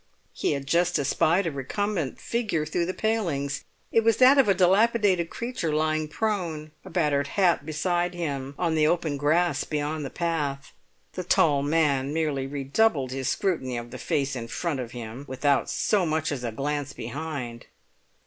He 0.33 0.53
had 0.53 0.65
just 0.65 0.97
espied 0.97 1.45
a 1.45 1.51
recumbent 1.51 2.19
figure 2.19 2.65
through 2.65 2.87
the 2.87 2.93
palings; 2.95 3.65
it 3.91 4.03
was 4.03 4.17
that 4.17 4.39
of 4.39 4.49
a 4.49 4.55
dilapidated 4.55 5.29
creature 5.29 5.71
lying 5.71 6.07
prone, 6.07 6.71
a 6.83 6.89
battered 6.89 7.27
hat 7.27 7.67
beside 7.67 8.15
him, 8.15 8.55
on 8.57 8.73
the 8.73 8.87
open 8.87 9.15
grass 9.15 9.63
beyond 9.63 10.03
the 10.03 10.09
path. 10.09 10.73
The 11.13 11.23
tall 11.23 11.61
man 11.61 12.13
merely 12.15 12.47
redoubled 12.47 13.11
his 13.11 13.29
scrutiny 13.29 13.77
of 13.77 13.91
the 13.91 13.99
face 13.99 14.35
in 14.35 14.47
front 14.47 14.79
of, 14.79 14.89
him, 14.91 15.23
without 15.27 15.69
so 15.69 16.03
much 16.07 16.31
as 16.31 16.43
a 16.43 16.51
glance 16.51 16.93
behind. 16.93 17.67